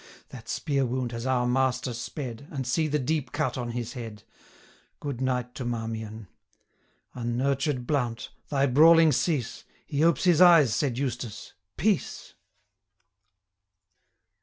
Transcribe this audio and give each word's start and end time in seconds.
That 0.29 0.49
spear 0.49 0.83
wound 0.83 1.11
has 1.11 1.27
our 1.27 1.45
master 1.45 1.93
sped, 1.93 2.47
And 2.49 2.65
see 2.65 2.87
the 2.87 2.97
deep 2.97 3.31
cut 3.31 3.55
on 3.55 3.69
his 3.69 3.93
head! 3.93 4.23
Good 4.99 5.21
night 5.21 5.53
to 5.53 5.63
Marmion.' 5.63 6.27
'Unnurtured 7.13 7.85
Blount! 7.85 8.31
thy 8.49 8.65
brawling 8.65 9.11
cease: 9.11 9.63
870 9.89 9.97
He 9.97 10.03
opes 10.03 10.23
his 10.23 10.41
eyes,' 10.41 10.73
said 10.73 10.97
Eustace; 10.97 11.53
'peace!' 11.77 12.33